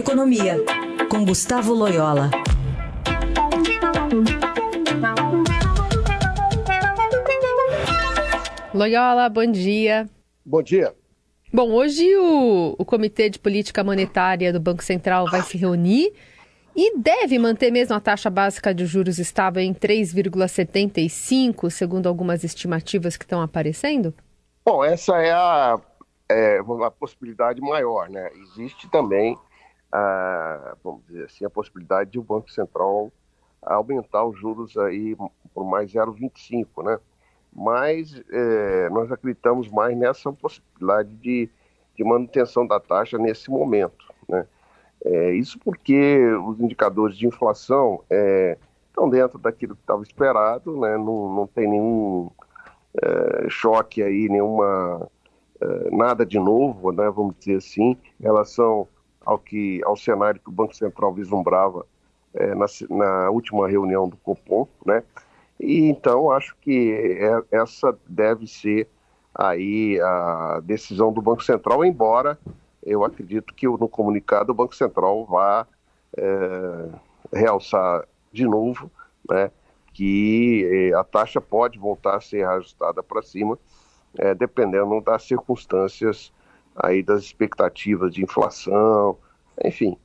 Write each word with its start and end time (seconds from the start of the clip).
Economia, 0.00 0.56
com 1.10 1.26
Gustavo 1.26 1.74
Loyola. 1.74 2.30
Loyola, 8.72 9.28
bom 9.28 9.44
dia. 9.44 10.08
Bom 10.42 10.62
dia. 10.62 10.94
Bom, 11.52 11.70
hoje 11.72 12.16
o, 12.16 12.76
o 12.78 12.84
Comitê 12.86 13.28
de 13.28 13.38
Política 13.38 13.84
Monetária 13.84 14.54
do 14.54 14.58
Banco 14.58 14.82
Central 14.82 15.26
vai 15.30 15.42
se 15.42 15.58
reunir 15.58 16.14
e 16.74 16.96
deve 16.96 17.38
manter 17.38 17.70
mesmo 17.70 17.94
a 17.94 18.00
taxa 18.00 18.30
básica 18.30 18.72
de 18.72 18.86
juros 18.86 19.18
estável 19.18 19.62
em 19.62 19.74
3,75, 19.74 21.68
segundo 21.68 22.08
algumas 22.08 22.42
estimativas 22.42 23.18
que 23.18 23.24
estão 23.24 23.42
aparecendo? 23.42 24.14
Bom, 24.64 24.82
essa 24.82 25.18
é 25.18 25.30
a, 25.30 25.78
é, 26.30 26.58
a 26.58 26.90
possibilidade 26.90 27.60
maior, 27.60 28.08
né? 28.08 28.30
Existe 28.34 28.88
também, 28.88 29.36
a, 29.92 30.76
vamos 30.82 31.04
dizer 31.06 31.24
assim, 31.24 31.44
a 31.44 31.50
possibilidade 31.50 32.10
de 32.10 32.18
o 32.18 32.22
Banco 32.22 32.50
Central 32.50 33.12
aumentar 33.62 34.24
os 34.24 34.38
juros 34.38 34.76
aí 34.76 35.16
por 35.54 35.64
mais 35.64 35.92
0,25, 35.92 36.82
né? 36.84 36.98
Mas 37.52 38.22
é, 38.30 38.88
nós 38.90 39.10
acreditamos 39.10 39.68
mais 39.68 39.96
nessa 39.96 40.32
possibilidade 40.32 41.14
de, 41.16 41.48
de 41.96 42.04
manutenção 42.04 42.66
da 42.66 42.78
taxa 42.78 43.18
nesse 43.18 43.50
momento, 43.50 44.06
né? 44.28 44.46
É, 45.04 45.32
isso 45.32 45.58
porque 45.58 46.20
os 46.46 46.60
indicadores 46.60 47.16
de 47.16 47.26
inflação 47.26 48.02
é, 48.10 48.58
estão 48.88 49.08
dentro 49.08 49.38
daquilo 49.38 49.74
que 49.74 49.80
estava 49.80 50.02
esperado, 50.02 50.78
né? 50.78 50.96
não, 50.98 51.34
não 51.34 51.46
tem 51.46 51.66
nenhum 51.66 52.30
é, 53.02 53.48
choque 53.48 54.02
aí, 54.02 54.28
nenhuma 54.28 55.08
é, 55.60 55.90
nada 55.90 56.26
de 56.26 56.38
novo, 56.38 56.92
né? 56.92 57.08
vamos 57.10 57.34
dizer 57.38 57.56
assim, 57.56 57.96
em 58.20 58.22
relação 58.22 58.86
ao 59.30 59.38
que 59.38 59.80
ao 59.84 59.96
cenário 59.96 60.40
que 60.40 60.48
o 60.48 60.52
Banco 60.52 60.74
Central 60.74 61.14
vislumbrava 61.14 61.86
é, 62.34 62.54
na, 62.54 62.66
na, 62.90 63.30
última 63.30 63.68
reunião 63.68 64.08
do 64.08 64.16
Copom, 64.16 64.66
né? 64.84 65.04
E 65.58 65.88
então 65.88 66.30
acho 66.32 66.56
que 66.60 66.92
é, 66.92 67.56
essa 67.56 67.96
deve 68.08 68.46
ser 68.48 68.88
aí 69.32 70.00
a 70.00 70.60
decisão 70.64 71.12
do 71.12 71.22
Banco 71.22 71.44
Central, 71.44 71.84
embora 71.84 72.36
eu 72.82 73.04
acredito 73.04 73.54
que 73.54 73.68
no 73.68 73.88
comunicado 73.88 74.50
o 74.50 74.54
Banco 74.54 74.74
Central 74.74 75.24
vá 75.26 75.66
é, 76.16 76.88
realçar 77.32 78.04
de 78.32 78.44
novo 78.44 78.90
né, 79.28 79.50
que 79.92 80.90
é, 80.92 80.94
a 80.94 81.04
taxa 81.04 81.40
pode 81.40 81.78
voltar 81.78 82.16
a 82.16 82.20
ser 82.20 82.44
ajustada 82.46 83.02
para 83.02 83.22
cima, 83.22 83.56
é, 84.18 84.34
dependendo 84.34 85.00
das 85.00 85.22
circunstâncias 85.24 86.32
aí 86.74 87.02
das 87.02 87.22
expectativas 87.22 88.12
de 88.12 88.22
inflação, 88.22 89.16
enfim, 89.64 89.96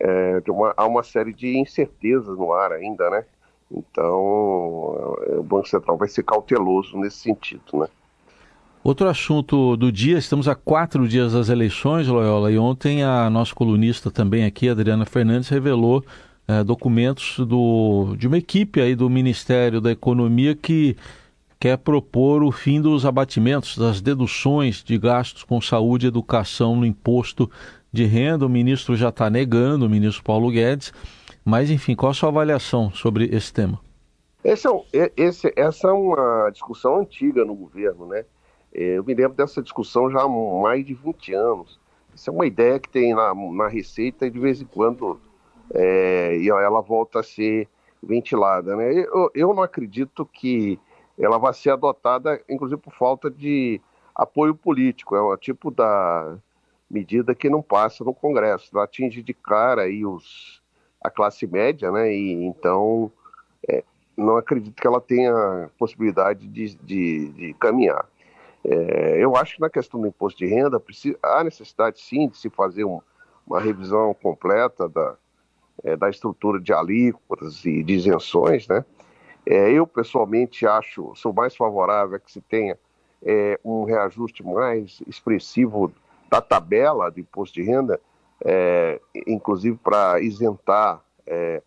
é, 0.00 0.42
uma, 0.48 0.74
há 0.76 0.86
uma 0.86 1.02
série 1.02 1.32
de 1.32 1.58
incertezas 1.58 2.36
no 2.38 2.52
ar 2.52 2.72
ainda, 2.72 3.08
né? 3.10 3.24
Então, 3.70 5.16
é, 5.26 5.36
o 5.36 5.42
Banco 5.42 5.68
Central 5.68 5.96
vai 5.96 6.08
ser 6.08 6.22
cauteloso 6.22 6.96
nesse 6.96 7.18
sentido, 7.18 7.62
né? 7.74 7.88
Outro 8.82 9.08
assunto 9.08 9.78
do 9.78 9.90
dia, 9.90 10.18
estamos 10.18 10.46
a 10.46 10.54
quatro 10.54 11.08
dias 11.08 11.32
das 11.32 11.48
eleições, 11.48 12.06
Loyola, 12.06 12.52
e 12.52 12.58
ontem 12.58 13.02
a 13.02 13.30
nossa 13.30 13.54
colunista 13.54 14.10
também 14.10 14.44
aqui, 14.44 14.68
Adriana 14.68 15.06
Fernandes, 15.06 15.48
revelou 15.48 16.04
é, 16.46 16.62
documentos 16.62 17.38
do, 17.46 18.14
de 18.18 18.26
uma 18.26 18.36
equipe 18.36 18.82
aí 18.82 18.94
do 18.94 19.08
Ministério 19.08 19.80
da 19.80 19.90
Economia 19.90 20.54
que 20.54 20.96
quer 21.64 21.78
propor 21.78 22.42
o 22.42 22.52
fim 22.52 22.78
dos 22.78 23.06
abatimentos, 23.06 23.78
das 23.78 23.98
deduções 23.98 24.84
de 24.84 24.98
gastos 24.98 25.44
com 25.44 25.62
saúde 25.62 26.04
e 26.04 26.08
educação 26.08 26.76
no 26.76 26.84
imposto 26.84 27.50
de 27.90 28.04
renda. 28.04 28.44
O 28.44 28.50
ministro 28.50 28.94
já 28.94 29.08
está 29.08 29.30
negando, 29.30 29.86
o 29.86 29.88
ministro 29.88 30.22
Paulo 30.22 30.50
Guedes. 30.50 30.92
Mas, 31.42 31.70
enfim, 31.70 31.96
qual 31.96 32.10
a 32.10 32.14
sua 32.14 32.28
avaliação 32.28 32.90
sobre 32.90 33.34
esse 33.34 33.50
tema? 33.50 33.80
Esse 34.44 34.68
é, 34.92 35.10
esse, 35.16 35.50
essa 35.56 35.88
é 35.88 35.92
uma 35.92 36.50
discussão 36.50 36.98
antiga 36.98 37.46
no 37.46 37.54
governo, 37.54 38.08
né? 38.08 38.26
É, 38.74 38.98
eu 38.98 39.04
me 39.04 39.14
lembro 39.14 39.34
dessa 39.34 39.62
discussão 39.62 40.10
já 40.10 40.20
há 40.20 40.28
mais 40.28 40.84
de 40.84 40.92
20 40.92 41.32
anos. 41.32 41.80
Isso 42.14 42.28
é 42.28 42.32
uma 42.34 42.44
ideia 42.44 42.78
que 42.78 42.90
tem 42.90 43.14
na, 43.14 43.34
na 43.34 43.68
Receita 43.68 44.26
e 44.26 44.30
de 44.30 44.38
vez 44.38 44.60
em 44.60 44.66
quando 44.66 45.18
é, 45.72 46.46
ela 46.46 46.82
volta 46.82 47.20
a 47.20 47.22
ser 47.22 47.66
ventilada. 48.02 48.76
Né? 48.76 48.92
Eu, 48.92 49.30
eu 49.34 49.54
não 49.54 49.62
acredito 49.62 50.28
que 50.30 50.78
ela 51.18 51.38
vai 51.38 51.52
ser 51.54 51.70
adotada, 51.70 52.40
inclusive 52.48 52.80
por 52.80 52.92
falta 52.94 53.30
de 53.30 53.80
apoio 54.14 54.54
político. 54.54 55.16
É 55.16 55.22
um 55.22 55.36
tipo 55.36 55.70
da 55.70 56.36
medida 56.90 57.34
que 57.34 57.48
não 57.48 57.62
passa 57.62 58.04
no 58.04 58.14
Congresso. 58.14 58.70
Ela 58.72 58.84
atinge 58.84 59.22
de 59.22 59.34
cara 59.34 59.82
aí 59.82 60.04
os, 60.04 60.62
a 61.02 61.10
classe 61.10 61.46
média, 61.46 61.90
né? 61.90 62.12
E 62.12 62.44
então 62.44 63.10
é, 63.68 63.82
não 64.16 64.36
acredito 64.36 64.80
que 64.80 64.86
ela 64.86 65.00
tenha 65.00 65.70
possibilidade 65.78 66.46
de, 66.46 66.74
de, 66.76 67.28
de 67.30 67.54
caminhar. 67.54 68.06
É, 68.64 69.22
eu 69.22 69.36
acho 69.36 69.56
que 69.56 69.60
na 69.60 69.68
questão 69.68 70.00
do 70.00 70.06
imposto 70.06 70.38
de 70.38 70.46
renda 70.46 70.80
precisa, 70.80 71.18
há 71.22 71.44
necessidade 71.44 72.00
sim 72.00 72.28
de 72.28 72.38
se 72.38 72.48
fazer 72.48 72.84
um, 72.84 73.00
uma 73.46 73.60
revisão 73.60 74.14
completa 74.14 74.88
da, 74.88 75.16
é, 75.82 75.96
da 75.96 76.08
estrutura 76.08 76.58
de 76.58 76.72
alíquotas 76.72 77.64
e 77.64 77.82
de 77.82 77.92
isenções, 77.92 78.66
né? 78.66 78.84
É, 79.46 79.70
eu 79.70 79.86
pessoalmente 79.86 80.66
acho, 80.66 81.14
sou 81.14 81.32
mais 81.32 81.54
favorável 81.54 82.16
a 82.16 82.20
que 82.20 82.32
se 82.32 82.40
tenha 82.40 82.78
é, 83.22 83.58
um 83.64 83.84
reajuste 83.84 84.42
mais 84.42 85.02
expressivo 85.06 85.92
da 86.30 86.40
tabela 86.40 87.10
do 87.10 87.20
imposto 87.20 87.54
de 87.54 87.62
renda, 87.62 88.00
é, 88.44 89.00
inclusive 89.26 89.76
para 89.76 90.20
isentar 90.20 91.02
é, 91.26 91.62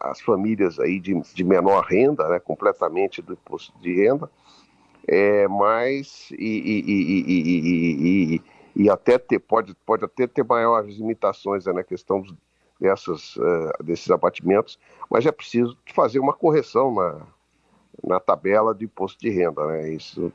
as 0.00 0.20
famílias 0.20 0.78
aí 0.80 0.98
de, 0.98 1.14
de 1.34 1.44
menor 1.44 1.84
renda, 1.84 2.28
né, 2.28 2.40
completamente 2.40 3.22
do 3.22 3.34
imposto 3.34 3.72
de 3.80 3.94
renda, 3.94 4.30
é, 5.06 5.46
mas 5.48 6.30
e, 6.32 6.82
e, 6.86 8.34
e, 8.34 8.42
e, 8.76 8.90
até 8.90 9.18
ter, 9.18 9.38
pode, 9.38 9.74
pode 9.86 10.04
até 10.04 10.26
ter 10.26 10.44
maiores 10.44 10.96
limitações 10.96 11.66
né, 11.66 11.72
na 11.72 11.82
questão 11.82 12.22
dessas, 12.80 13.36
uh, 13.36 13.82
desses 13.82 14.10
abatimentos, 14.10 14.78
mas 15.10 15.26
é 15.26 15.32
preciso 15.32 15.76
fazer 15.94 16.18
uma 16.18 16.32
correção 16.32 16.94
na, 16.94 17.26
na 18.02 18.18
tabela 18.18 18.74
de 18.74 18.84
imposto 18.84 19.20
de 19.20 19.30
renda. 19.30 19.66
Né? 19.66 19.90
Isso, 19.90 20.32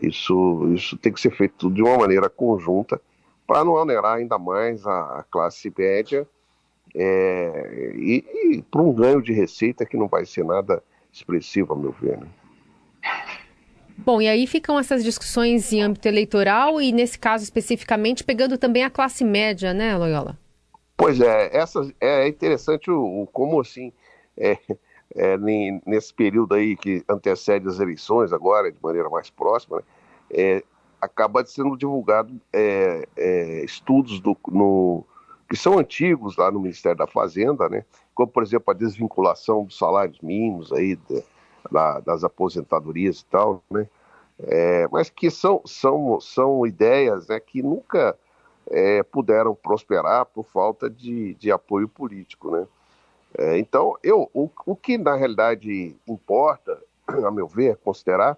isso, 0.00 0.72
isso 0.74 0.96
tem 0.96 1.12
que 1.12 1.20
ser 1.20 1.30
feito 1.30 1.70
de 1.70 1.82
uma 1.82 1.98
maneira 1.98 2.28
conjunta 2.28 3.00
para 3.46 3.64
não 3.64 3.72
onerar 3.72 4.16
ainda 4.16 4.38
mais 4.38 4.86
a, 4.86 5.20
a 5.20 5.22
classe 5.22 5.72
média 5.76 6.26
é, 6.94 7.92
e, 7.94 8.24
e 8.52 8.62
para 8.62 8.82
um 8.82 8.92
ganho 8.92 9.22
de 9.22 9.32
receita 9.32 9.84
que 9.84 9.96
não 9.96 10.08
vai 10.08 10.24
ser 10.24 10.44
nada 10.44 10.82
expressivo, 11.12 11.74
a 11.74 11.76
meu 11.76 11.92
ver. 11.92 12.18
Né? 12.18 12.28
Bom, 13.96 14.22
e 14.22 14.28
aí 14.28 14.46
ficam 14.46 14.78
essas 14.78 15.02
discussões 15.02 15.72
em 15.72 15.82
âmbito 15.82 16.06
eleitoral 16.06 16.80
e, 16.80 16.92
nesse 16.92 17.18
caso 17.18 17.42
especificamente, 17.42 18.22
pegando 18.22 18.56
também 18.56 18.84
a 18.84 18.90
classe 18.90 19.24
média, 19.24 19.74
né, 19.74 19.96
Loyola? 19.96 20.38
Pois 21.08 21.22
é, 21.22 21.56
essa, 21.56 21.80
é 22.02 22.28
interessante 22.28 22.90
o, 22.90 23.22
o 23.22 23.26
como 23.28 23.58
assim, 23.62 23.90
é, 24.36 24.58
é, 25.16 25.38
nesse 25.86 26.12
período 26.12 26.54
aí 26.54 26.76
que 26.76 27.02
antecede 27.08 27.66
as 27.66 27.80
eleições, 27.80 28.30
agora 28.30 28.70
de 28.70 28.78
maneira 28.82 29.08
mais 29.08 29.30
próxima, 29.30 29.78
né, 29.78 29.82
é, 30.30 30.64
acaba 31.00 31.42
sendo 31.46 31.78
divulgado 31.78 32.38
é, 32.52 33.08
é, 33.16 33.64
estudos 33.64 34.20
do, 34.20 34.36
no, 34.48 35.02
que 35.48 35.56
são 35.56 35.78
antigos 35.78 36.36
lá 36.36 36.50
no 36.50 36.60
Ministério 36.60 36.98
da 36.98 37.06
Fazenda, 37.06 37.70
né, 37.70 37.86
como 38.14 38.30
por 38.30 38.42
exemplo 38.42 38.70
a 38.70 38.76
desvinculação 38.76 39.64
dos 39.64 39.78
salários 39.78 40.20
mínimos 40.20 40.70
aí, 40.74 40.94
de, 40.94 41.24
da, 41.72 42.00
das 42.00 42.22
aposentadorias 42.22 43.20
e 43.20 43.24
tal, 43.24 43.62
né? 43.70 43.88
É, 44.40 44.86
mas 44.92 45.08
que 45.08 45.30
são, 45.30 45.62
são, 45.64 46.20
são 46.20 46.66
ideias 46.66 47.28
né, 47.28 47.40
que 47.40 47.62
nunca 47.62 48.14
é, 48.70 49.02
puderam 49.02 49.54
prosperar 49.54 50.26
por 50.26 50.44
falta 50.44 50.88
de, 50.88 51.34
de 51.34 51.50
apoio 51.50 51.88
político. 51.88 52.50
Né? 52.50 52.66
É, 53.36 53.58
então, 53.58 53.94
eu, 54.02 54.30
o, 54.32 54.50
o 54.66 54.76
que 54.76 54.98
na 54.98 55.14
realidade 55.14 55.96
importa, 56.06 56.80
a 57.06 57.30
meu 57.30 57.46
ver, 57.46 57.76
considerar, 57.76 58.36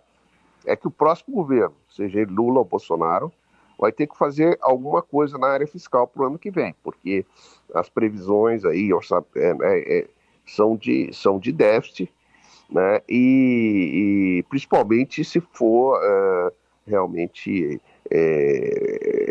é 0.65 0.77
que 0.77 0.87
o 0.87 0.91
próximo 0.91 1.35
governo, 1.37 1.75
seja 1.89 2.21
ele 2.21 2.33
Lula 2.33 2.59
ou 2.59 2.65
Bolsonaro, 2.65 3.33
vai 3.79 3.91
ter 3.91 4.07
que 4.07 4.17
fazer 4.17 4.59
alguma 4.61 5.01
coisa 5.01 5.39
na 5.39 5.49
área 5.49 5.67
fiscal 5.67 6.07
para 6.07 6.23
o 6.23 6.27
ano 6.27 6.39
que 6.39 6.51
vem, 6.51 6.75
porque 6.83 7.25
as 7.75 7.89
previsões 7.89 8.65
aí 8.65 8.91
é, 8.91 9.41
é, 9.41 9.99
é, 9.99 10.09
são, 10.47 10.77
de, 10.77 11.11
são 11.15 11.39
de 11.39 11.51
déficit 11.51 12.13
né? 12.71 13.01
E, 13.09 14.39
e 14.39 14.43
principalmente 14.49 15.25
se 15.25 15.41
for 15.41 15.99
uh, 15.99 16.53
realmente 16.87 17.81
é, 18.11 19.31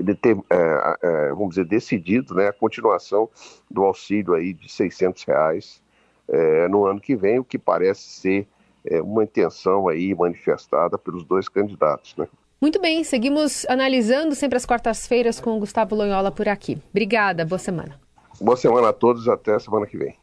é, 1.02 1.30
vamos 1.30 1.50
dizer 1.50 1.66
decidido, 1.66 2.34
né, 2.34 2.48
a 2.48 2.54
continuação 2.54 3.30
do 3.70 3.84
auxílio 3.84 4.34
aí 4.34 4.54
de 4.54 4.72
600 4.72 5.24
reais 5.24 5.82
no 6.70 6.86
ano 6.86 7.02
que 7.02 7.16
vem, 7.16 7.40
o 7.40 7.44
que 7.44 7.58
parece 7.58 8.02
ser 8.02 8.48
uma 9.04 9.24
intenção 9.24 9.88
aí 9.88 10.14
manifestada 10.14 10.96
pelos 10.96 11.26
dois 11.26 11.50
candidatos, 11.50 12.16
né? 12.16 12.28
Muito 12.62 12.80
bem, 12.80 13.04
seguimos 13.04 13.66
analisando 13.68 14.36
sempre 14.36 14.58
às 14.58 14.66
quartas-feiras 14.66 15.40
com 15.40 15.58
o 15.58 15.60
Gustavo 15.60 15.96
Loyola 15.96 16.32
por 16.32 16.48
aqui. 16.48 16.78
Obrigada, 16.92 17.44
boa 17.46 17.58
semana. 17.58 18.00
Boa 18.40 18.56
semana 18.56 18.90
a 18.90 18.94
todos, 18.94 19.28
até 19.28 19.58
semana 19.58 19.88
que 19.88 19.98
vem. 19.98 20.19